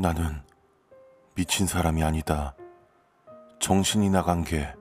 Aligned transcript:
나는 0.00 0.42
미친 1.34 1.66
사람이 1.66 2.02
아니다. 2.02 2.54
정신이 3.58 4.10
나간 4.10 4.42
게 4.44 4.74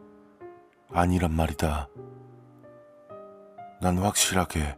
아니란 0.92 1.32
말이다. 1.32 1.88
난 3.82 3.98
확실하게 3.98 4.78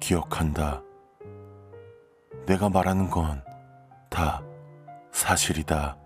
기억한다. 0.00 0.82
내가 2.46 2.68
말하는 2.68 3.10
건 3.10 3.48
다 4.18 4.42
사실이다. 5.12 5.96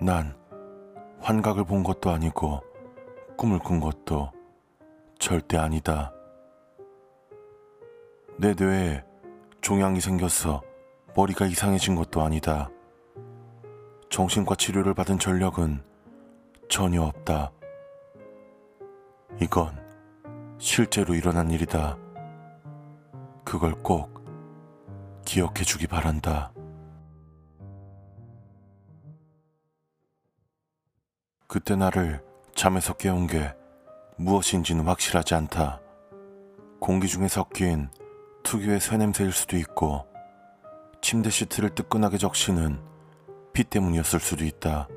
난 0.00 0.36
환각을 1.20 1.64
본 1.64 1.82
것도 1.82 2.10
아니고 2.10 2.60
꿈을 3.36 3.58
꾼 3.60 3.80
것도 3.80 4.32
절대 5.18 5.56
아니다. 5.56 6.12
내 8.38 8.54
뇌에 8.54 9.04
종양이 9.60 10.00
생겼어 10.00 10.62
머리가 11.16 11.46
이상해진 11.46 11.94
것도 11.94 12.20
아니다. 12.20 12.68
정신과 14.10 14.54
치료를 14.56 14.92
받은 14.92 15.18
전력은 15.18 15.82
전혀 16.68 17.02
없다. 17.02 17.52
이건 19.40 19.74
실제로 20.58 21.14
일어난 21.14 21.50
일이다. 21.50 21.96
그걸 23.46 23.72
꼭 23.82 24.22
기억해 25.24 25.64
주기 25.64 25.86
바란다. 25.86 26.52
그때 31.46 31.76
나를 31.76 32.22
잠에서 32.54 32.92
깨운 32.92 33.26
게 33.26 33.54
무엇인지는 34.18 34.84
확실하지 34.84 35.34
않다. 35.34 35.80
공기 36.78 37.08
중에 37.08 37.26
섞인 37.28 37.88
특유의 38.42 38.80
쇠냄새일 38.80 39.32
수도 39.32 39.56
있고, 39.56 40.15
침대 41.00 41.30
시트를 41.30 41.74
뜨끈하게 41.74 42.18
적시는 42.18 42.80
비 43.52 43.64
때문이었을 43.64 44.20
수도 44.20 44.44
있다. 44.44 44.88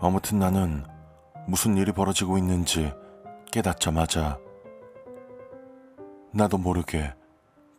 아무튼 0.00 0.38
나는 0.38 0.84
무슨 1.46 1.76
일이 1.76 1.92
벌어지고 1.92 2.36
있는지 2.36 2.92
깨닫자마자 3.50 4.38
나도 6.32 6.58
모르게 6.58 7.14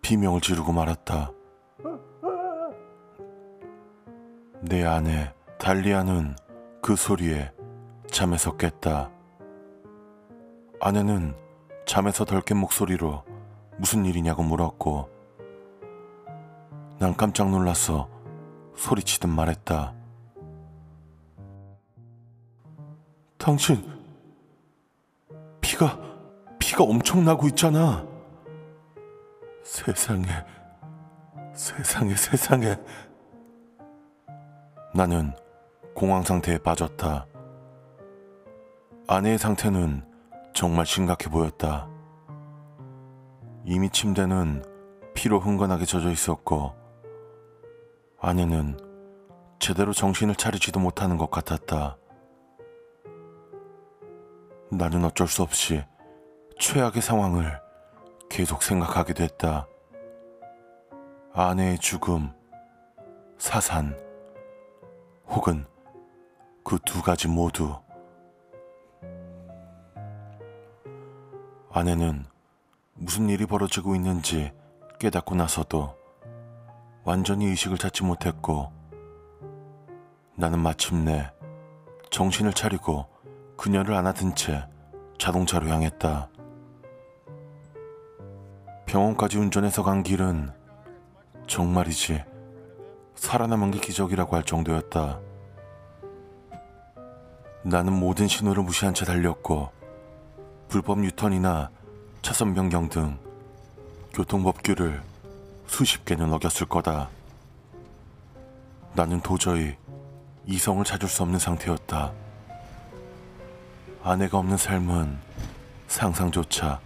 비명을 0.02 0.42
지르고 0.42 0.72
말았다. 0.72 1.32
내 4.62 4.84
아내 4.86 5.34
달리아는 5.60 6.36
그 6.82 6.96
소리에 6.96 7.52
잠에서 8.10 8.56
깼다. 8.56 9.12
아내는 10.80 11.36
잠에서 11.86 12.26
덜 12.26 12.42
깬 12.42 12.58
목소리로 12.58 13.24
무슨 13.78 14.06
일이냐고 14.06 14.44
물었고 14.44 15.10
난 17.00 17.16
깜짝 17.16 17.50
놀라서 17.50 18.10
소리치듯 18.76 19.30
말했다. 19.30 19.94
당신 23.38 23.86
피가 25.62 26.00
피가 26.58 26.84
엄청 26.84 27.24
나고 27.26 27.48
있잖아. 27.48 28.06
세상에 29.64 30.26
세상에 31.54 32.16
세상에 32.16 32.76
나는 34.94 35.34
공황 35.94 36.24
상태에 36.24 36.58
빠졌다. 36.58 37.28
아내의 39.08 39.38
상태는 39.38 40.04
정말 40.54 40.86
심각해 40.86 41.30
보였다. 41.30 41.90
이미 43.68 43.90
침대는 43.90 44.64
피로 45.16 45.40
흥건하게 45.40 45.86
젖어 45.86 46.12
있었고 46.12 46.76
아내는 48.20 48.78
제대로 49.58 49.92
정신을 49.92 50.36
차리지도 50.36 50.80
못하는 50.80 51.18
것 51.18 51.32
같았다. 51.32 51.98
나는 54.72 55.04
어쩔 55.04 55.28
수 55.28 55.42
없이 55.42 55.84
최악의 56.60 57.02
상황을 57.02 57.60
계속 58.30 58.62
생각하게 58.62 59.14
됐다. 59.14 59.68
아내의 61.34 61.80
죽음, 61.80 62.32
사산, 63.38 63.98
혹은 65.28 65.66
그 66.64 66.78
두 66.86 67.02
가지 67.02 67.28
모두. 67.28 67.76
아내는 71.72 72.26
무슨 72.98 73.28
일이 73.28 73.46
벌어지고 73.46 73.94
있는지 73.94 74.54
깨닫고 75.00 75.36
나서도 75.36 75.98
완전히 77.04 77.48
의식을 77.48 77.78
찾지 77.78 78.04
못했고 78.04 78.72
나는 80.36 80.60
마침내 80.60 81.30
정신을 82.10 82.54
차리고 82.54 83.06
그녀를 83.58 83.96
안아든 83.96 84.36
채 84.36 84.66
자동차로 85.18 85.68
향했다. 85.68 86.30
병원까지 88.86 89.40
운전해서 89.40 89.84
간 89.84 90.02
길은 90.02 90.52
정말이지 91.48 92.24
살아남은 93.16 93.72
게 93.72 93.80
기적이라고 93.80 94.38
할 94.38 94.44
정도였다. 94.44 95.20
나는 97.64 97.92
모든 97.92 98.30
신호를 98.30 98.64
무시한 98.64 98.94
채 98.94 99.04
달렸고 99.04 99.70
불법 100.70 101.04
유턴이나 101.04 101.75
차선 102.26 102.56
변경 102.56 102.90
등 102.90 103.20
교통법규를 104.12 105.00
수십 105.68 106.06
개는 106.06 106.34
어겼을 106.34 106.66
거다. 106.66 107.08
나는 108.96 109.22
도저히 109.22 109.76
이성을 110.48 110.84
찾을 110.84 111.08
수 111.08 111.22
없는 111.22 111.38
상태였다. 111.38 112.12
아내가 114.02 114.40
없는 114.40 114.58
삶은 114.58 115.20
상상조차 115.88 116.80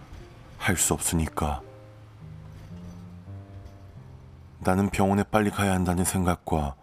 할 0.58 0.76
수 0.76 0.92
없으니까. 0.92 1.62
나는 4.58 4.90
병원에 4.90 5.22
빨리 5.22 5.50
가야 5.50 5.72
한다는 5.72 6.04
생각과 6.04 6.74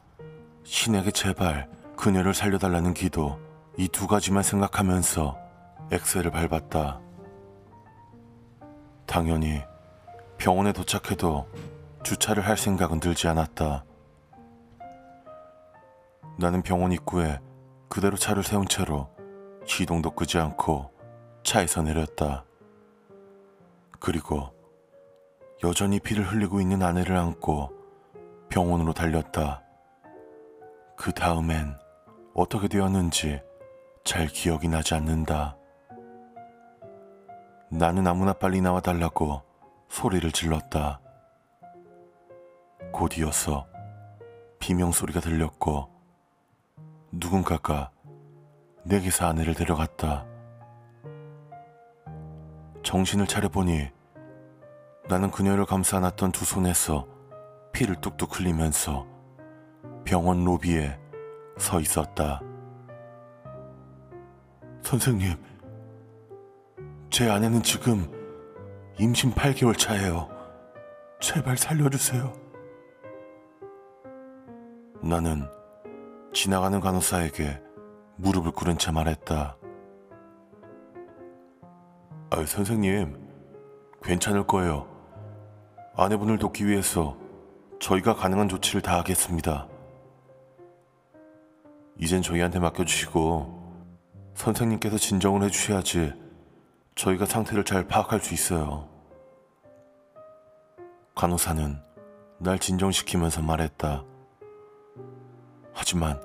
신에게 0.63 1.12
제발 1.12 1.69
그녀를 1.96 2.34
살려달라는 2.34 2.96
기도 2.96 3.40
이 3.78 3.88
두 3.88 4.07
가지만 4.07 4.41
생각하면서 4.41 5.38
엑셀을 5.91 6.31
밟았다. 6.31 7.06
당연히 9.07 9.63
병원에 10.38 10.72
도착해도 10.72 11.47
주차를 12.03 12.45
할 12.45 12.57
생각은 12.57 13.00
들지 13.00 13.28
않았다. 13.28 13.84
나는 16.38 16.62
병원 16.62 16.91
입구에 16.91 17.40
그대로 17.90 18.16
차를 18.16 18.44
세운 18.44 18.67
채로 18.67 19.09
시동도 19.66 20.12
끄지 20.12 20.38
않고 20.38 20.91
차에서 21.44 21.81
내렸다. 21.81 22.46
그리고 24.00 24.53
여전히 25.63 26.00
피를 26.00 26.23
흘리고 26.23 26.62
있는 26.62 26.84
아내를 26.84 27.16
안고 27.17 27.72
병원으로 28.50 28.94
달렸다. 28.94 29.63
그 30.96 31.12
다음엔 31.12 31.75
어떻게 32.34 32.67
되었는지 32.67 33.41
잘 34.03 34.28
기억이 34.28 34.67
나지 34.67 34.94
않는다. 34.94 35.56
나는 37.69 38.08
아무나 38.08 38.34
빨리 38.34 38.61
나와 38.61 38.79
달라고 38.79 39.41
소리를 39.90 40.31
질렀다. 40.31 41.02
곧 42.93 43.17
이어서 43.17 43.67
비명 44.59 44.91
소리가 44.91 45.19
들렸고 45.19 45.90
누군가가 47.11 47.91
내게서 48.84 49.28
아내를 49.28 49.53
데려갔다. 49.53 50.25
정신을 52.84 53.28
차려보니 53.28 53.90
나는 55.09 55.29
그녀를 55.29 55.66
감싸 55.66 55.97
안았던 55.97 56.31
두 56.31 56.46
손에서 56.46 57.05
피를 57.73 57.96
뚝뚝 57.99 58.40
흘리면서 58.40 59.05
병원 60.05 60.46
로비에 60.46 60.97
서 61.58 61.81
있었다. 61.81 62.41
선생님, 64.81 65.35
제 67.09 67.29
아내는 67.29 67.63
지금 67.63 68.05
임신 68.99 69.31
8개월 69.33 69.77
차예요. 69.77 70.29
제발 71.19 71.57
살려주세요. 71.57 72.33
나는 75.01 75.47
지나가는 76.33 76.79
간호사에게 76.79 77.61
무릎을 78.17 78.51
꿇은 78.51 78.77
채 78.77 78.91
말했다. 78.91 79.57
아, 82.29 82.45
선생님, 82.45 83.17
괜찮을 84.03 84.45
거예요. 84.45 84.87
아내분을 85.95 86.37
돕기 86.37 86.67
위해서 86.67 87.17
저희가 87.79 88.15
가능한 88.15 88.49
조치를 88.49 88.81
다 88.81 88.97
하겠습니다. 88.99 89.67
이젠 91.99 92.21
저희한테 92.21 92.59
맡겨주시고 92.59 93.57
선생님께서 94.35 94.97
진정을 94.97 95.43
해주셔야지 95.43 96.27
저희가 96.97 97.26
상태를 97.26 97.64
잘 97.64 97.88
파악할 97.88 98.20
수 98.20 98.34
있어요. 98.34 98.90
간호사는 101.16 101.79
날 102.40 102.59
진정시키면서 102.59 103.41
말했다. 103.44 104.03
하지만 105.73 106.20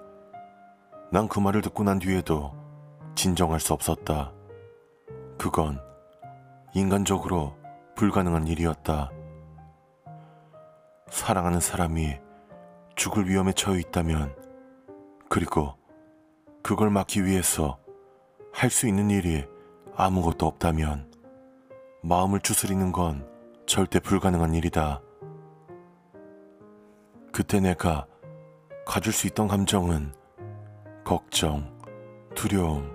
난 1.11 1.29
그 1.29 1.41
말을 1.41 1.61
듣고 1.61 1.85
난 1.85 1.99
뒤에도 1.99 2.55
진정할 3.15 3.61
수 3.61 3.75
없었다. 3.75 4.33
그건 5.39 5.79
인간적으로 6.75 7.55
불가능한 7.95 8.47
일이었다. 8.47 9.11
사랑하는 11.11 11.61
사람이 11.61 12.19
죽을 12.97 13.29
위험에 13.29 13.53
처해 13.53 13.79
있다면, 13.81 14.35
그리고 15.29 15.75
그걸 16.63 16.89
막기 16.89 17.27
위해서 17.27 17.79
할 18.55 18.71
수 18.71 18.87
있는 18.87 19.11
일이 19.11 19.45
아무것도 19.95 20.47
없다면, 20.47 21.13
마음을 22.03 22.41
추스리는 22.41 22.93
건 22.93 23.29
절대 23.67 24.01
불가능한 24.01 24.55
일이다. 24.55 25.01
그때 27.33 27.61
내가 27.61 28.07
가질 28.87 29.13
수 29.13 29.27
있던 29.27 29.49
감정은 29.49 30.13
걱정, 31.05 31.79
두려움, 32.35 32.91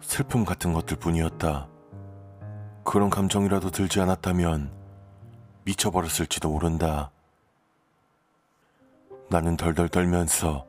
슬픔 0.00 0.44
같은 0.44 0.72
것들 0.72 0.96
뿐이었다. 0.98 1.68
그런 2.84 3.10
감정이라도 3.10 3.70
들지 3.70 4.00
않았다면 4.00 4.72
미쳐버렸을지도 5.64 6.48
모른다. 6.50 7.10
나는 9.30 9.56
덜덜 9.56 9.88
떨면서 9.88 10.66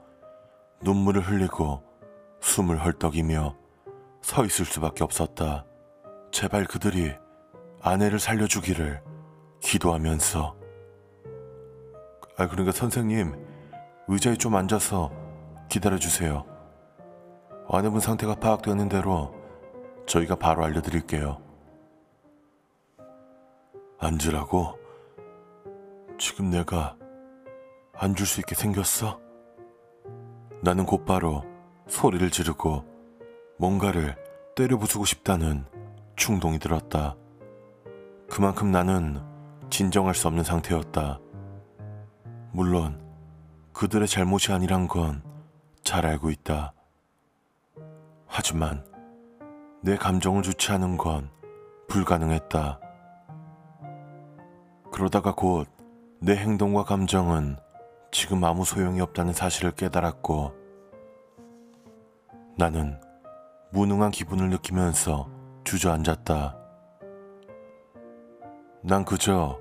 눈물을 0.82 1.22
흘리고 1.22 1.82
숨을 2.42 2.84
헐떡이며 2.84 3.56
서 4.22 4.46
있을 4.46 4.66
수밖에 4.66 5.04
없었다. 5.04 5.66
제발 6.32 6.66
그들이 6.66 7.14
아내를 7.82 8.20
살려주기를 8.20 9.02
기도하면서. 9.62 10.56
아, 12.38 12.48
그러니까 12.48 12.72
선생님, 12.72 13.36
의자에 14.08 14.36
좀 14.36 14.56
앉아서 14.56 15.12
기다려주세요. 15.70 16.46
아내분 17.70 18.00
상태가 18.00 18.36
파악되는 18.36 18.90
대로 18.90 19.36
저희가 20.08 20.36
바로 20.36 20.64
알려드릴게요. 20.64 21.42
앉으라고? 24.00 24.80
지금 26.18 26.50
내가 26.50 26.96
앉을 27.94 28.26
수 28.26 28.40
있게 28.40 28.56
생겼어? 28.56 29.20
나는 30.62 30.86
곧바로 30.86 31.44
소리를 31.88 32.30
지르고 32.32 32.84
뭔가를 33.60 34.16
때려 34.56 34.78
부수고 34.78 35.06
싶다는 35.06 35.66
충동이 36.16 36.58
들었다. 36.60 37.16
그만큼 38.30 38.72
나는 38.72 39.22
진정할 39.70 40.16
수 40.16 40.28
없는 40.28 40.44
상태였다. 40.44 41.20
물론 42.52 43.00
그들의 43.74 44.08
잘못이 44.08 44.52
아니란 44.52 44.88
건 44.88 45.22
잘 45.84 46.06
알고 46.06 46.30
있다. 46.30 46.74
하지만 48.28 48.86
내 49.82 49.96
감정을 49.98 50.44
주체하는 50.44 50.98
건 50.98 51.32
불가능했다. 51.88 52.80
그러다가 54.92 55.34
곧 55.34 55.68
내 56.22 56.36
행동과 56.36 56.84
감정은 56.84 57.56
지금 58.12 58.44
아무 58.44 58.66
소용이 58.66 59.00
없다는 59.00 59.32
사실을 59.32 59.72
깨달았고 59.72 60.54
나는 62.58 63.00
무능한 63.72 64.12
기분을 64.12 64.50
느끼면서 64.50 65.30
주저앉았다. 65.64 66.58
난 68.82 69.06
그저 69.06 69.60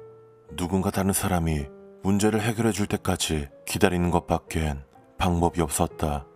누군가 0.57 0.91
다른 0.91 1.13
사람이 1.13 1.67
문제를 2.03 2.41
해결해 2.41 2.73
줄 2.73 2.87
때까지 2.87 3.49
기다리는 3.67 4.11
것밖엔 4.11 4.85
방법이 5.19 5.61
없었다. 5.61 6.27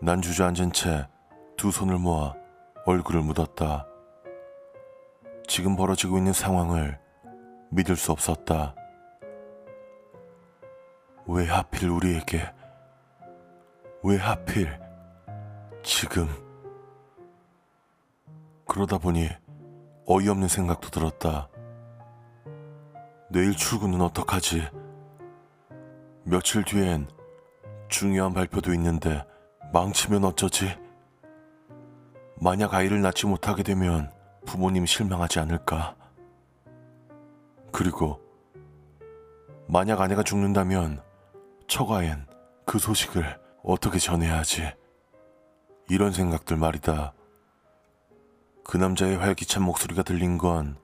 난 0.00 0.20
주저앉은 0.20 0.72
채 0.72 1.08
두 1.56 1.70
손을 1.70 1.98
모아 1.98 2.34
얼굴을 2.84 3.22
묻었다. 3.22 3.86
지금 5.46 5.76
벌어지고 5.76 6.18
있는 6.18 6.32
상황을 6.32 6.98
믿을 7.70 7.96
수 7.96 8.12
없었다. 8.12 8.74
왜 11.26 11.46
하필 11.46 11.88
우리에게, 11.88 12.52
왜 14.02 14.16
하필 14.16 14.78
지금. 15.82 16.43
그러다 18.66 18.98
보니 18.98 19.28
어이없는 20.06 20.48
생각도 20.48 20.90
들었다. 20.90 21.48
내일 23.30 23.56
출근은 23.56 24.00
어떡하지? 24.00 24.68
며칠 26.24 26.64
뒤엔 26.64 27.08
중요한 27.88 28.32
발표도 28.32 28.72
있는데 28.74 29.24
망치면 29.72 30.24
어쩌지? 30.24 30.76
만약 32.36 32.74
아이를 32.74 33.00
낳지 33.02 33.26
못하게 33.26 33.62
되면 33.62 34.10
부모님이 34.46 34.86
실망하지 34.86 35.40
않을까? 35.40 35.96
그리고 37.72 38.20
만약 39.66 40.00
아내가 40.00 40.22
죽는다면 40.22 41.02
처가엔 41.66 42.26
그 42.66 42.78
소식을 42.78 43.40
어떻게 43.62 43.98
전해야 43.98 44.38
하지? 44.38 44.72
이런 45.88 46.12
생각들 46.12 46.56
말이다. 46.56 47.14
그 48.64 48.76
남자의 48.76 49.16
활기찬 49.16 49.62
목소리가 49.62 50.02
들린 50.02 50.38
건 50.38 50.76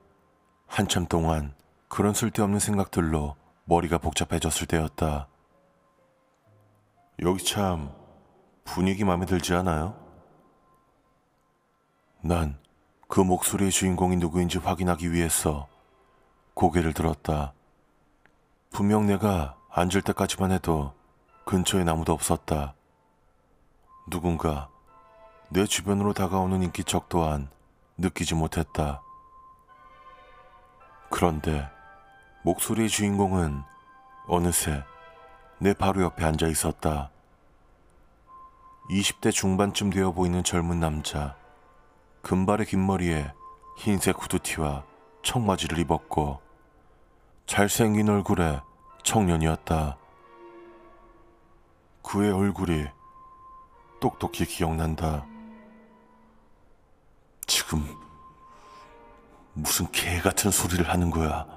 한참 0.67 1.07
동안 1.07 1.55
그런 1.89 2.15
쓸데없는 2.15 2.61
생각들로 2.61 3.37
머리가 3.65 3.99
복잡해졌을 3.99 4.67
때였다. 4.67 5.29
여기 7.23 7.45
참 7.45 7.93
분위기 8.65 9.05
마음에 9.05 9.27
들지 9.27 9.55
않아요? 9.55 9.97
난 12.23 12.61
그 13.11 13.21
목소리의 13.21 13.73
주인공이 13.73 14.19
누구인지 14.19 14.59
확인하기 14.59 15.11
위해서 15.13 15.67
고개를 16.55 16.95
들었다. 16.95 17.55
분명 18.71 19.07
내가 19.07 19.57
앉을 19.69 20.03
때까지만 20.03 20.53
해도 20.53 20.95
근처에 21.45 21.85
아무도 21.89 22.13
없었다. 22.13 22.75
누군가 24.09 24.69
내 25.49 25.67
주변으로 25.67 26.13
다가오는 26.13 26.63
인기척 26.63 27.09
또한 27.09 27.51
느끼지 28.01 28.35
못했다. 28.35 29.03
그런데 31.11 31.69
목소리의 32.45 32.89
주인공은 32.89 33.63
어느새 34.27 34.83
내 35.59 35.75
바로 35.75 36.03
옆에 36.03 36.25
앉아 36.25 36.47
있었다. 36.47 37.11
20대 38.89 39.31
중반쯤 39.31 39.91
되어 39.91 40.13
보이는 40.13 40.43
젊은 40.43 40.81
남자. 40.81 41.37
금발의 42.23 42.67
긴 42.67 42.87
머리에 42.87 43.31
흰색 43.77 44.23
후드티와 44.23 44.85
청바지를 45.23 45.79
입었고 45.81 46.41
잘생긴 47.47 48.09
얼굴에 48.09 48.61
청년이었다. 49.03 49.99
그의 52.03 52.33
얼굴이 52.33 52.87
똑똑히 54.01 54.47
기억난다. 54.47 55.27
지금 57.51 57.85
무슨 59.55 59.91
개 59.91 60.21
같은 60.21 60.53
소리를 60.53 60.89
하는 60.89 61.11
거야. 61.11 61.49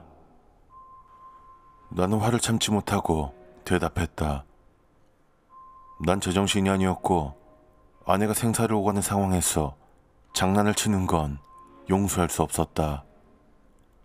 나는 1.90 2.20
화를 2.20 2.40
참지 2.40 2.72
못하고 2.72 3.32
대답했다. 3.64 4.44
난 6.04 6.20
제정신이 6.20 6.68
아니었고 6.68 7.40
아내가 8.08 8.34
생사를 8.34 8.76
오가는 8.76 9.04
상황에서 9.04 9.76
장난을 10.34 10.74
치는 10.74 11.06
건 11.06 11.38
용서할 11.92 12.28
수 12.28 12.42
없었다. 12.42 13.04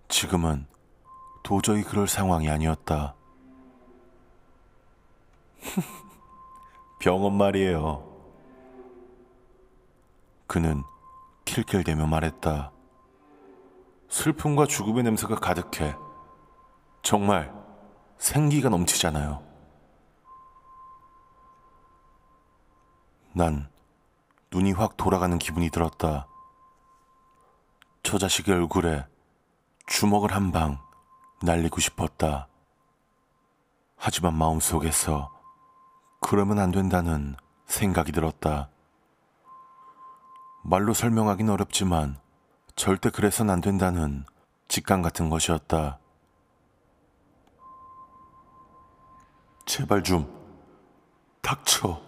지금은 0.09 0.67
도저히 1.43 1.83
그럴 1.83 2.07
상황이 2.07 2.51
아니었다. 2.51 3.15
병원 7.01 7.39
말이에요. 7.39 8.07
그는 10.47 10.83
킬킬대며 11.49 12.07
말했다. 12.07 12.71
슬픔과 14.11 14.67
죽음의 14.67 15.03
냄새가 15.05 15.37
가득해. 15.37 15.97
정말 17.03 17.55
생기가 18.19 18.69
넘치잖아요. 18.69 19.43
난 23.33 23.71
눈이 24.53 24.73
확 24.73 24.97
돌아가는 24.99 25.39
기분이 25.39 25.71
들었다. 25.71 26.27
저 28.03 28.19
자식의 28.19 28.55
얼굴에 28.55 29.07
주먹을 29.87 30.33
한 30.33 30.53
방 30.53 30.79
날리고 31.43 31.81
싶었다. 31.81 32.49
하지만 33.97 34.35
마음속에서 34.35 35.31
그러면 36.21 36.59
안 36.59 36.73
된다는 36.73 37.37
생각이 37.67 38.13
들었다. 38.13 38.69
말로 40.69 40.93
설명하긴 40.93 41.49
어렵지만 41.49 42.19
절대 42.77 43.09
그래서는 43.09 43.55
안 43.55 43.63
된다는 43.63 44.27
직감 44.69 45.01
같은 45.01 45.31
것이었다. 45.31 45.99
제발 49.65 50.03
좀 50.03 50.31
닥쳐. 51.41 52.03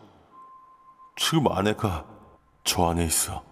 지금 1.17 1.51
아내가 1.51 2.05
저 2.63 2.91
안에 2.91 3.03
있어. 3.07 3.43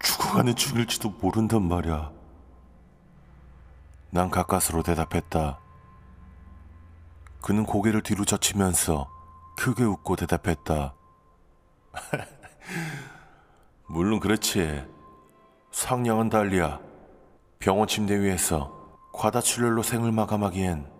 죽어가는 0.00 0.54
중일지도 0.54 1.10
모른단 1.20 1.66
말이야. 1.66 2.12
난 4.10 4.30
가까스로 4.30 4.84
대답했다. 4.84 5.58
그는 7.42 7.66
고개를 7.66 8.04
뒤로 8.04 8.24
젖히면서 8.24 9.10
크게 9.56 9.82
웃고 9.82 10.14
대답했다. 10.14 10.94
물론 13.86 14.20
그렇지. 14.20 14.86
상냥한 15.70 16.28
달리야. 16.28 16.80
병원 17.58 17.88
침대 17.88 18.18
위에서 18.20 18.72
과다출혈로 19.12 19.82
생을 19.82 20.12
마감하기엔 20.12 20.90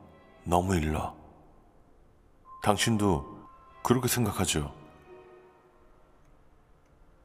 너무 0.44 0.76
일러. 0.76 1.14
당신도 2.62 3.48
그렇게 3.82 4.08
생각하죠? 4.08 4.74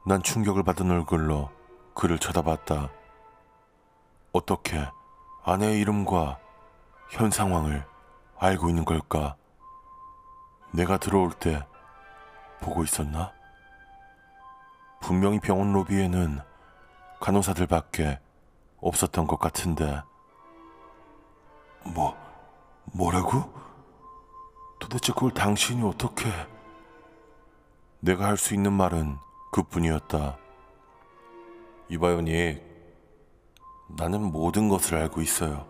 난 0.05 0.21
충격을 0.23 0.63
받은 0.63 0.89
얼굴로 0.89 1.49
그를 1.93 2.17
쳐다봤다. 2.19 2.89
어떻게 4.31 4.85
아내의 5.43 5.79
이름과 5.81 6.39
현 7.09 7.31
상황을 7.31 7.85
알고 8.37 8.69
있는 8.69 8.85
걸까? 8.85 9.35
내가 10.71 10.97
들어올 10.97 11.31
때 11.33 11.65
보고 12.61 12.83
있었나? 12.83 13.38
분명히 15.01 15.39
병원 15.39 15.73
로비에는 15.73 16.39
간호사들밖에 17.19 18.19
없었던 18.81 19.27
것 19.27 19.39
같은데. 19.39 20.01
뭐, 21.83 22.15
뭐라고? 22.93 23.51
도대체 24.79 25.13
그걸 25.13 25.31
당신이 25.31 25.83
어떻게... 25.83 26.29
내가 28.01 28.25
할 28.27 28.37
수 28.37 28.53
있는 28.53 28.71
말은 28.71 29.17
그뿐이었다. 29.51 30.37
닉. 31.89 32.63
나는 33.97 34.31
모든 34.31 34.69
것을 34.69 34.95
알고 34.95 35.21
있어요. 35.21 35.67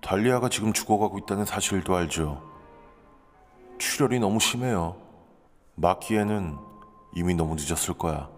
달리아가 0.00 0.48
지금 0.48 0.72
죽어가고 0.72 1.18
있다는 1.18 1.44
사실도 1.44 1.96
알죠. 1.96 2.42
출혈이 3.78 4.20
너무 4.20 4.40
심해요. 4.40 4.96
막기에는 5.74 6.69
이미 7.14 7.34
너무 7.34 7.56
늦었을 7.56 7.94
거야. 7.94 8.28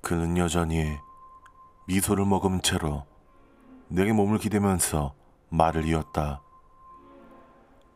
그는 0.00 0.36
여전히 0.36 0.96
미소를 1.86 2.24
머금은 2.24 2.62
채로 2.62 3.04
내게 3.88 4.12
몸을 4.12 4.38
기대면서 4.38 5.14
말을 5.50 5.86
이었다. 5.86 6.40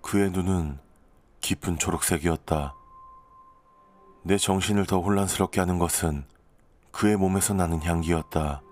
그의 0.03 0.31
눈은 0.31 0.79
깊은 1.41 1.79
초록색이었다. 1.79 2.75
내 4.23 4.37
정신을 4.37 4.87
더 4.87 5.01
혼란스럽게 5.01 5.61
하는 5.61 5.79
것은 5.79 6.25
그의 6.91 7.17
몸에서 7.17 7.55
나는 7.55 7.83
향기였다. 7.83 8.63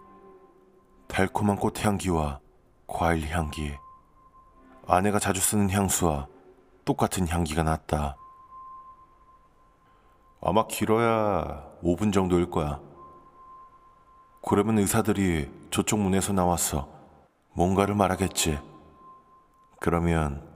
달콤한 1.09 1.57
꽃향기와 1.57 2.41
과일 2.87 3.29
향기. 3.31 3.73
아내가 4.87 5.19
자주 5.19 5.41
쓰는 5.41 5.71
향수와 5.71 6.27
똑같은 6.85 7.29
향기가 7.29 7.63
났다. 7.63 8.17
아마 10.47 10.67
길어야 10.67 11.65
5분 11.83 12.13
정도일 12.13 12.51
거야. 12.51 12.79
그러면 14.47 14.79
의사들이 14.79 15.51
저쪽 15.71 16.01
문에서 16.01 16.35
나와서 16.35 16.87
뭔가를 17.55 17.95
말하겠지. 17.95 18.61
그러면 19.81 20.47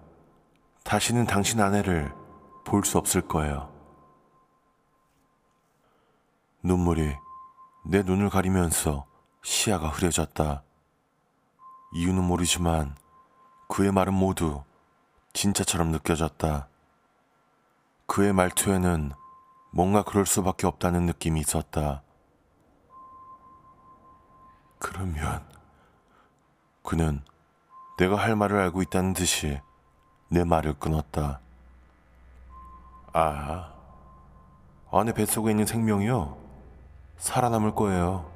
다시는 0.85 1.25
당신 1.27 1.61
아내를 1.61 2.13
볼 2.65 2.85
수 2.85 2.99
없을 2.99 3.23
거예요. 3.23 3.73
눈물이 6.63 7.17
내 7.87 8.03
눈을 8.03 8.29
가리면서 8.29 9.07
시야가 9.43 9.89
흐려졌다. 9.89 10.63
이유는 11.95 12.25
모르지만 12.25 12.95
그의 13.69 13.91
말은 13.93 14.13
모두 14.13 14.63
진짜처럼 15.33 15.93
느껴졌다. 15.93 16.69
그의 18.07 18.35
말투에는 18.35 19.13
뭔가 19.71 20.03
그럴 20.03 20.27
수밖에 20.27 20.67
없다는 20.67 21.07
느낌이 21.07 21.41
있었다. 21.41 22.03
그러면 24.79 25.45
그는 26.83 27.23
내가 27.99 28.17
할 28.17 28.37
말을 28.37 28.59
알고 28.61 28.83
있다는 28.83 29.13
듯이 29.13 29.61
내 30.29 30.45
말을 30.45 30.75
끊었다. 30.75 31.41
아, 33.13 33.73
안에 34.91 35.13
뱃속에 35.13 35.51
있는 35.51 35.67
생명이요? 35.67 36.39
살아남을 37.19 37.75
거예요. 37.75 38.31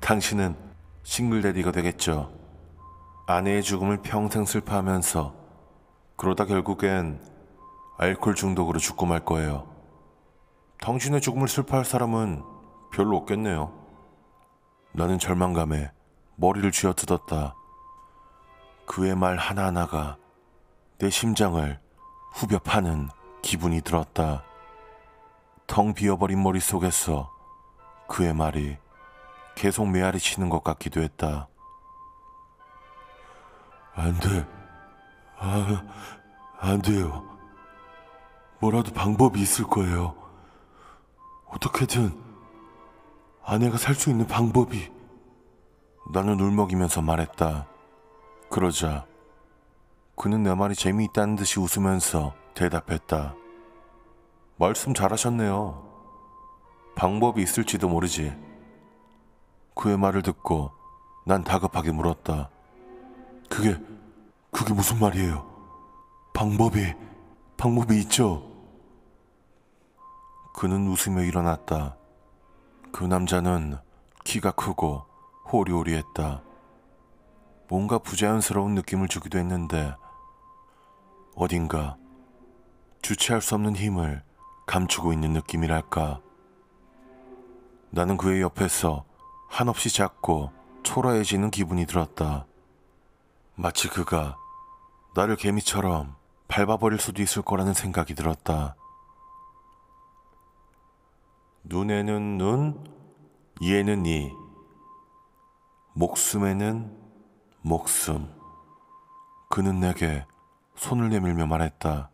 당신은 0.00 0.56
싱글데디가 1.04 1.70
되겠죠. 1.72 2.32
아내의 3.26 3.62
죽음을 3.62 4.02
평생 4.02 4.44
슬퍼하면서 4.44 5.34
그러다 6.16 6.44
결국엔 6.46 7.20
알코올 7.98 8.34
중독으로 8.34 8.78
죽고 8.78 9.06
말 9.06 9.24
거예요. 9.24 9.75
당신의 10.80 11.20
죽음을 11.20 11.48
슬퍼할 11.48 11.84
사람은 11.84 12.42
별로 12.92 13.16
없겠네요. 13.16 13.72
나는 14.92 15.18
절망감에 15.18 15.90
머리를 16.36 16.70
쥐어뜯었다. 16.70 17.54
그의 18.86 19.16
말 19.16 19.36
하나하나가 19.36 20.16
내 20.98 21.10
심장을 21.10 21.78
후벼 22.34 22.58
파는 22.60 23.08
기분이 23.42 23.80
들었다. 23.80 24.44
텅 25.66 25.92
비어버린 25.92 26.42
머릿속에서 26.42 27.30
그의 28.08 28.32
말이 28.32 28.76
계속 29.56 29.88
메아리 29.88 30.18
치는 30.18 30.48
것 30.48 30.62
같기도 30.62 31.00
했다. 31.00 31.48
안 33.94 34.18
돼. 34.20 34.46
아, 35.38 35.84
안 36.60 36.80
돼요. 36.80 37.24
뭐라도 38.60 38.92
방법이 38.92 39.40
있을 39.40 39.66
거예요. 39.66 40.25
어떻게든 41.56 42.12
아내가 43.42 43.78
살 43.78 43.94
수 43.94 44.10
있는 44.10 44.26
방법이. 44.26 44.90
나는 46.12 46.38
울먹이면서 46.38 47.00
말했다. 47.02 47.66
그러자 48.50 49.06
그는 50.16 50.42
내 50.42 50.54
말이 50.54 50.74
재미있다는 50.74 51.36
듯이 51.36 51.58
웃으면서 51.58 52.34
대답했다. 52.54 53.34
말씀 54.56 54.94
잘하셨네요. 54.94 55.82
방법이 56.94 57.42
있을지도 57.42 57.88
모르지. 57.88 58.34
그의 59.74 59.98
말을 59.98 60.22
듣고 60.22 60.70
난 61.26 61.42
다급하게 61.44 61.90
물었다. 61.90 62.50
그게, 63.50 63.76
그게 64.50 64.72
무슨 64.72 64.98
말이에요? 64.98 65.44
방법이, 66.32 66.94
방법이 67.56 67.98
있죠? 68.00 68.55
그는 70.56 70.88
웃으며 70.88 71.22
일어났다. 71.22 71.96
그 72.90 73.04
남자는 73.04 73.76
키가 74.24 74.52
크고 74.52 75.04
호리호리했다. 75.52 76.42
뭔가 77.68 77.98
부자연스러운 77.98 78.74
느낌을 78.74 79.08
주기도 79.08 79.38
했는데 79.38 79.94
어딘가 81.34 81.98
주체할 83.02 83.42
수 83.42 83.54
없는 83.54 83.76
힘을 83.76 84.22
감추고 84.66 85.12
있는 85.12 85.34
느낌이랄까. 85.34 86.22
나는 87.90 88.16
그의 88.16 88.40
옆에서 88.40 89.04
한없이 89.50 89.94
작고 89.94 90.52
초라해지는 90.84 91.50
기분이 91.50 91.84
들었다. 91.84 92.46
마치 93.56 93.88
그가 93.88 94.38
나를 95.14 95.36
개미처럼 95.36 96.16
밟아버릴 96.48 96.98
수도 96.98 97.20
있을 97.20 97.42
거라는 97.42 97.74
생각이 97.74 98.14
들었다. 98.14 98.74
눈에는 101.68 102.38
눈, 102.38 102.84
이에는 103.60 104.06
이, 104.06 104.32
목숨에는 105.94 106.96
목숨. 107.62 108.32
그는 109.48 109.80
내게 109.80 110.24
손을 110.76 111.08
내밀며 111.08 111.46
말했다. 111.46 112.10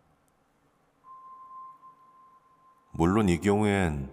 물론 2.93 3.29
이 3.29 3.39
경우엔 3.41 4.11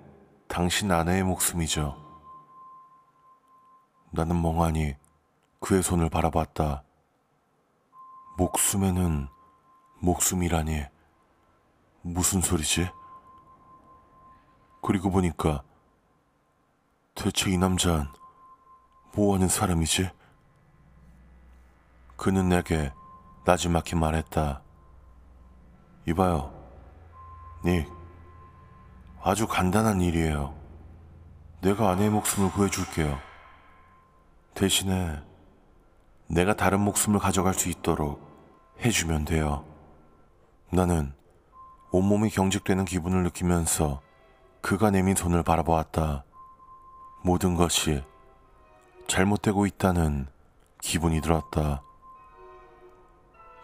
당신 0.50 0.92
아내의 0.92 1.24
목숨이죠. 1.24 1.96
나는 4.12 4.42
멍하니 4.42 4.96
그의 5.62 5.84
손을 5.84 6.10
바라봤다. 6.10 6.84
목숨에는 8.38 9.30
목숨이라니 10.00 10.84
무슨 12.02 12.42
소리지? 12.42 12.99
그리고 14.82 15.10
보니까 15.12 15.64
대체 17.16 17.52
이 17.52 17.58
남자는 17.58 18.08
뭐 19.14 19.36
하는 19.36 19.48
사람이지? 19.48 20.10
그는 22.16 22.50
내게 22.50 22.92
나지막히 23.46 23.96
말했다. 23.96 24.62
이봐요. 26.08 26.54
닉, 27.66 27.88
아주 29.22 29.48
간단한 29.48 30.02
일이에요. 30.02 30.56
내가 31.62 31.90
아내의 31.92 32.10
목숨을 32.10 32.52
구해줄게요. 32.52 33.20
대신에 34.54 35.22
내가 36.28 36.56
다른 36.56 36.80
목숨을 36.82 37.20
가져갈 37.20 37.54
수 37.54 37.70
있도록 37.70 38.22
해주면 38.82 39.26
돼요. 39.26 39.66
나는 40.72 41.14
온몸이 41.92 42.30
경직되는 42.30 42.86
기분을 42.86 43.24
느끼면서 43.24 44.02
그가 44.62 44.92
내민 44.92 45.16
손을 45.16 45.44
바라보았다. 45.44 46.24
모든 47.24 47.56
것이 47.56 48.04
잘못되고 49.08 49.66
있다는 49.66 50.28
기분이 50.82 51.22
들었다. 51.22 51.82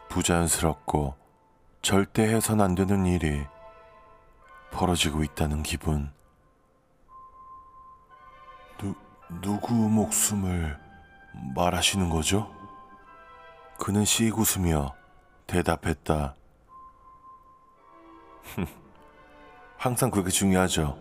부자연스럽고 0.10 1.16
절대 1.82 2.24
해선 2.24 2.62
안 2.62 2.76
되는 2.76 3.06
일이 3.06 3.46
벌어지고 4.72 5.24
있다는 5.24 5.64
기분. 5.64 6.12
누, 8.78 8.96
누구 9.42 9.74
목숨을 9.74 10.80
말하시는 11.56 12.10
거죠? 12.10 12.52
그는 13.78 14.06
씩 14.06 14.38
웃으며 14.38 14.96
대답했다. 15.48 16.36
항상 19.86 20.10
그게 20.10 20.32
중요하죠. 20.32 20.98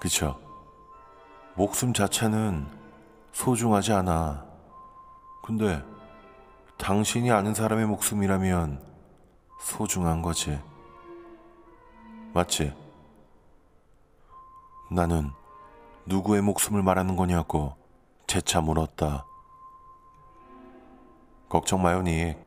그쵸? 0.00 0.36
목숨 1.54 1.92
자체는 1.92 2.66
소중하지 3.30 3.92
않아. 3.92 4.44
근데 5.44 5.80
당신이 6.76 7.30
아는 7.30 7.54
사람의 7.54 7.86
목숨이라면 7.86 8.84
소중한 9.60 10.22
거지. 10.22 10.60
맞지? 12.34 12.74
나는 14.90 15.30
누구의 16.06 16.42
목숨을 16.42 16.82
말하는 16.82 17.14
거냐고 17.14 17.76
재차 18.26 18.60
물었다. 18.60 19.24
걱정 21.48 21.80
마요, 21.80 22.02
닉. 22.02 22.44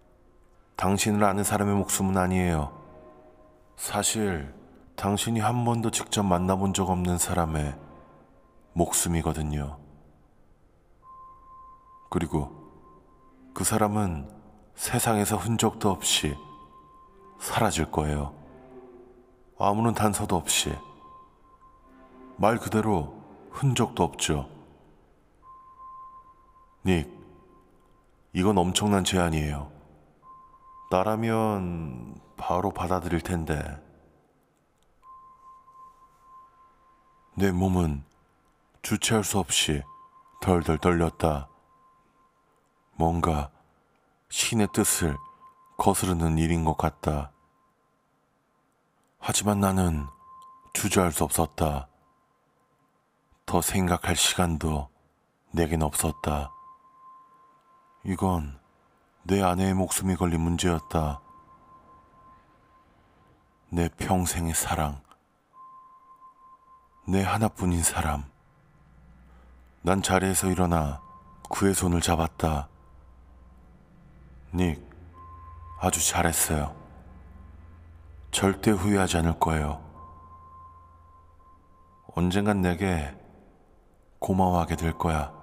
당신을 0.75 1.23
아는 1.23 1.45
사람의 1.45 1.73
목숨은 1.75 2.17
아니에요. 2.17 2.77
사실 3.77 4.58
당신이 4.99 5.39
한 5.39 5.63
번도 5.63 5.91
직접 5.91 6.23
만나본 6.23 6.73
적 6.73 6.89
없는 6.89 7.17
사람의 7.17 7.73
목숨이거든요. 8.73 9.79
그리고 12.09 12.51
그 13.53 13.63
사람은 13.63 14.29
세상에서 14.75 15.37
흔적도 15.37 15.89
없이 15.89 16.35
사라질 17.39 17.89
거예요. 17.89 18.35
아무런 19.57 19.93
단서도 19.93 20.35
없이. 20.35 20.75
말 22.35 22.57
그대로 22.57 23.13
흔적도 23.51 24.03
없죠. 24.03 24.49
닉, 26.85 27.09
이건 28.33 28.57
엄청난 28.57 29.05
제안이에요. 29.05 29.71
나라면 30.91 32.19
바로 32.35 32.71
받아들일 32.71 33.21
텐데. 33.21 33.88
내 37.39 37.53
몸은 37.53 38.03
주체할 38.81 39.23
수 39.23 39.39
없이 39.39 39.81
덜덜 40.41 40.77
떨렸다. 40.77 41.47
뭔가 42.95 43.49
신의 44.27 44.67
뜻을 44.73 45.15
거스르는 45.77 46.37
일인 46.37 46.65
것 46.65 46.75
같다. 46.75 47.31
하지만 49.19 49.61
나는 49.61 50.05
주저할 50.73 51.13
수 51.13 51.23
없었다. 51.23 51.87
더 53.45 53.61
생각할 53.61 54.17
시간도 54.17 54.89
내겐 55.51 55.81
없었다. 55.81 56.51
이건 58.03 58.59
내 59.23 59.41
아내의 59.41 59.75
목숨이 59.75 60.17
걸린 60.17 60.41
문제였다. 60.41 61.21
내 63.69 63.87
평생의 63.87 64.53
사랑. 64.53 65.01
내 67.09 67.23
하나뿐인 67.23 67.81
사람. 67.81 68.23
난 69.81 70.03
자리에서 70.03 70.45
일어나 70.45 71.01
그의 71.49 71.73
손을 71.73 72.01
잡았다. 72.01 72.69
닉, 74.53 74.79
아주 75.81 76.07
잘했어요. 76.07 76.75
절대 78.29 78.69
후회하지 78.69 79.17
않을 79.17 79.39
거예요. 79.39 79.83
언젠간 82.13 82.61
내게 82.61 83.17
고마워하게 84.19 84.75
될 84.75 84.95
거야. 84.95 85.33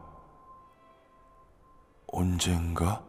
언젠가? 2.07 3.02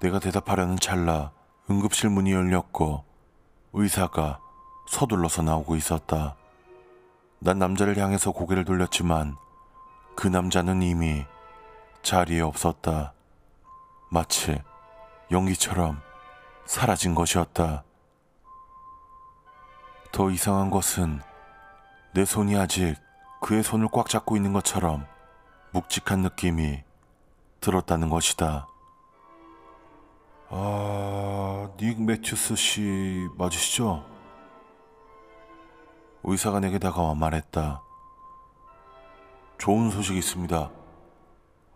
내가 0.00 0.18
대답하려는 0.18 0.78
찰나 0.78 1.30
응급실 1.68 2.08
문이 2.08 2.32
열렸고 2.32 3.04
의사가 3.74 4.40
서둘러서 4.88 5.42
나오고 5.42 5.76
있었다. 5.76 6.39
난 7.42 7.58
남자를 7.58 7.96
향해서 7.96 8.32
고개를 8.32 8.66
돌렸지만 8.66 9.34
그 10.14 10.28
남자는 10.28 10.82
이미 10.82 11.24
자리에 12.02 12.42
없었다. 12.42 13.14
마치 14.10 14.60
연기처럼 15.30 16.02
사라진 16.66 17.14
것이었다. 17.14 17.84
더 20.12 20.30
이상한 20.30 20.68
것은 20.70 21.22
내 22.12 22.26
손이 22.26 22.58
아직 22.58 22.96
그의 23.40 23.62
손을 23.62 23.88
꽉 23.90 24.10
잡고 24.10 24.36
있는 24.36 24.52
것처럼 24.52 25.06
묵직한 25.72 26.20
느낌이 26.20 26.82
들었다는 27.62 28.10
것이다. 28.10 28.68
아, 30.50 31.70
닉 31.78 32.02
매튜스 32.02 32.54
씨 32.56 33.28
맞으시죠? 33.38 34.09
의사가 36.24 36.60
내게 36.60 36.78
다가와 36.78 37.14
말했다. 37.14 37.82
좋은 39.58 39.90
소식이 39.90 40.18
있습니다. 40.18 40.70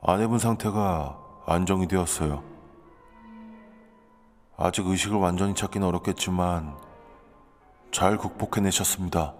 아내분 0.02 0.38
상태가 0.38 1.18
안정이 1.46 1.88
되었어요. 1.88 2.42
아직 4.56 4.86
의식을 4.86 5.16
완전히 5.18 5.54
찾기는 5.54 5.86
어렵겠지만 5.86 6.76
잘 7.90 8.16
극복해내셨습니다. 8.18 9.34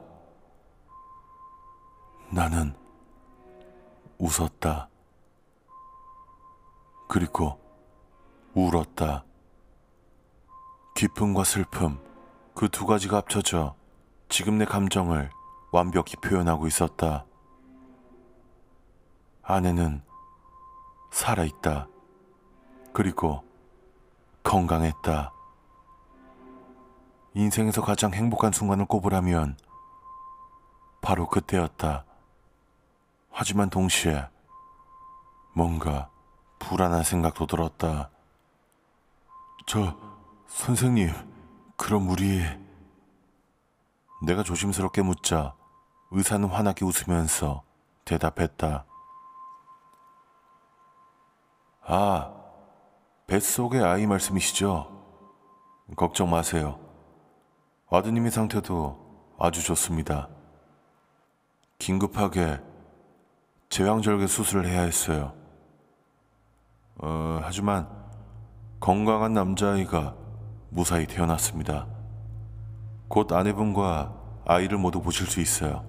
나는 2.31 2.75
웃었다. 4.19 4.89
그리고 7.09 7.61
울었다. 8.55 9.25
기쁨과 10.95 11.45
슬픔, 11.45 11.99
그 12.55 12.69
두 12.69 12.87
가지가 12.87 13.19
합쳐져 13.19 13.75
지금 14.29 14.59
내 14.59 14.65
감정을 14.65 15.31
완벽히 15.73 16.17
표현하고 16.17 16.67
있었다. 16.67 17.25
아내는 19.43 20.03
살아있다. 21.11 21.89
그리고 22.93 23.45
건강했다. 24.43 25.33
인생에서 27.35 27.83
가장 27.83 28.13
행복한 28.13 28.53
순간을 28.53 28.87
꼽으라면 28.87 29.57
바로 31.01 31.29
그때였다. 31.29 32.05
하지만 33.31 33.69
동시에 33.69 34.29
뭔가 35.53 36.09
불안한 36.61 37.03
생각도 37.03 37.47
들었다. 37.47 38.11
저, 39.67 39.97
선생님, 40.47 41.11
그럼 41.77 42.09
우리... 42.09 42.64
내가 44.25 44.43
조심스럽게 44.43 45.03
묻자 45.03 45.55
의사는 46.11 46.49
환하게 46.49 46.85
웃으면서 46.85 47.63
대답했다. 48.05 48.85
아, 51.87 52.35
뱃속의 53.27 53.83
아이 53.83 54.07
말씀이시죠? 54.07 54.91
걱정 55.97 56.31
마세요. 56.31 56.79
아드님의 57.91 58.31
상태도 58.31 59.35
아주 59.39 59.63
좋습니다. 59.63 60.29
긴급하게 61.79 62.61
제왕절개 63.69 64.27
수술을 64.27 64.67
해야 64.67 64.83
했어요. 64.83 65.35
어, 66.97 67.41
하지만 67.43 67.89
건강한 68.81 69.35
남자아이가 69.35 70.15
무사히 70.71 71.07
태어났습니다. 71.07 71.94
곧 73.15 73.31
아내분과 73.31 74.13
아이를 74.45 74.77
모두 74.77 75.01
보실 75.01 75.29
수 75.29 75.41
있어요. 75.41 75.87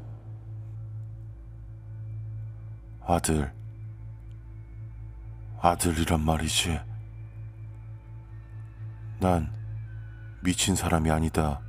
아들, 3.04 3.52
아들이란 5.60 6.22
말이지. 6.22 6.80
난 9.20 9.52
미친 10.44 10.76
사람이 10.76 11.10
아니다. 11.10 11.62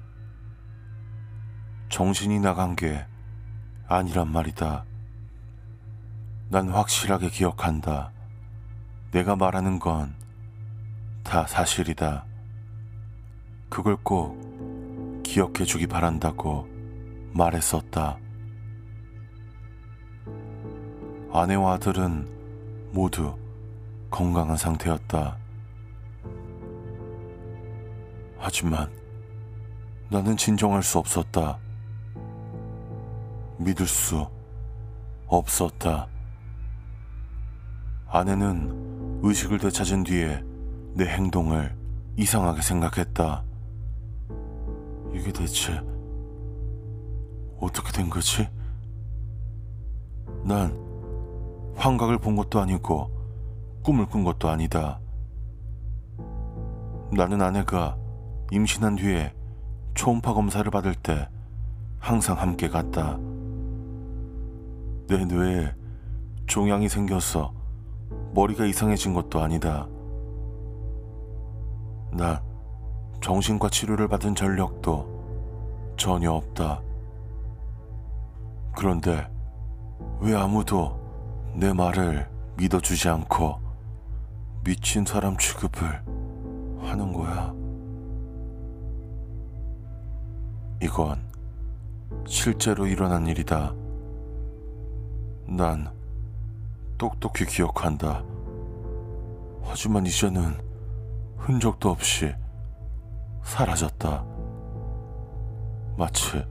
정신이 1.89 2.39
나간 2.41 2.77
게 2.77 3.07
아니란 3.89 4.31
말이다. 4.31 4.85
난 6.51 6.69
확실하게 6.69 7.31
기억한다. 7.31 8.13
내가 9.11 9.37
말하는 9.37 9.79
건 9.79 10.15
다 11.25 11.45
사실이다. 11.45 12.25
그걸 13.69 13.97
꼭 13.97 14.46
기억해 15.37 15.67
주기 15.67 15.87
바란다고 15.87 16.67
말했었다. 17.35 18.19
아내와 21.31 21.75
아들은 21.75 22.91
모두 22.91 23.37
건강한 24.11 24.57
상태였다. 24.57 25.37
하지만 28.39 28.91
나는 30.09 30.39
진정할 30.39 30.83
수 30.83 30.97
없었다. 30.97 31.59
믿을 33.59 33.87
수 33.87 34.27
없었다. 35.27 36.09
아내는 38.09 39.21
의식을 39.23 39.59
되찾은 39.59 40.05
뒤에 40.05 40.43
내 40.95 41.07
행동을 41.07 41.77
이상하게 42.17 42.63
생각했다. 42.63 43.46
이게 45.17 45.33
대체 45.33 45.81
어떻게 47.59 47.91
된 47.91 48.11
거지? 48.11 48.47
난 50.45 50.77
환각을 51.75 52.19
본 52.19 52.37
것도 52.37 52.61
아니고 52.61 53.11
꿈을 53.83 54.07
꾼 54.07 54.25
것도 54.25 54.49
아니다. 54.49 55.01
나는 57.11 57.41
아내가 57.41 57.97
임신한 58.51 58.97
뒤에 58.97 59.33
초음파 59.95 60.35
검사를 60.35 60.71
받을 60.71 60.95
때 60.95 61.29
항상 61.99 62.39
함께 62.39 62.69
갔다. 62.69 63.19
내 65.09 65.25
뇌에 65.25 65.73
종양이 66.47 66.89
생겨서 66.89 67.55
머리가 68.35 68.67
이상해진 68.67 69.15
것도 69.15 69.41
아니다. 69.41 69.89
나 72.13 72.43
정신과 73.21 73.69
치료를 73.71 74.09
받은 74.09 74.35
전력도 74.35 75.95
전혀 75.97 76.33
없다. 76.33 76.81
그런데 78.77 79.29
왜 80.21 80.35
아무도 80.35 81.01
내 81.55 81.73
말을 81.73 82.29
믿어주지 82.57 83.09
않고 83.09 83.59
미친 84.65 85.05
사람 85.05 85.37
취급을 85.37 86.03
하는 86.81 87.13
거야? 87.13 87.55
이건 90.83 91.21
실제로 92.27 92.87
일어난 92.87 93.27
일이다. 93.27 93.73
난 95.47 95.89
똑똑히 96.99 97.47
기억한다. 97.47 98.23
하지만 99.63 100.07
이제는 100.07 100.55
흔적도 101.37 101.91
없이 101.91 102.35
사라졌다. 103.47 104.25
마치 105.97 106.45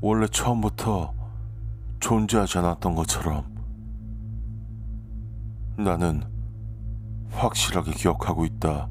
원래 0.00 0.26
처음부터 0.26 1.12
존재하지 2.00 2.58
않았던 2.58 2.94
것처럼 2.94 3.44
나는 5.76 6.24
확실하게 7.30 7.92
기억하고 7.92 8.46
있다. 8.46 8.88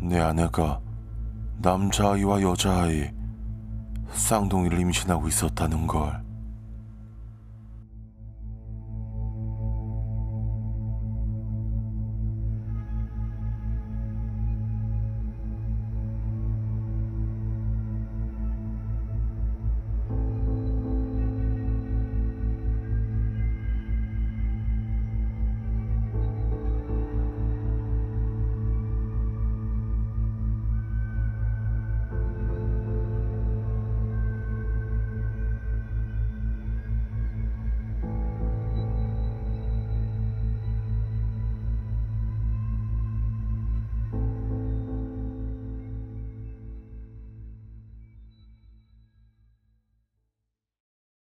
내 0.00 0.18
아내가 0.18 0.80
남자아이와 1.58 2.40
여자아이 2.42 3.10
쌍둥이를 4.08 4.80
임신하고 4.80 5.28
있었다는 5.28 5.86
걸. 5.86 6.21